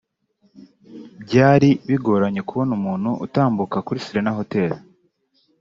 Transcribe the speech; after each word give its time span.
Byari 1.23 1.69
bigoranye 1.87 2.41
kubona 2.47 2.71
umuntu 2.79 3.09
utambuka 3.25 3.77
kuri 3.85 4.03
Serena 4.05 4.31
Hotel 4.39 4.71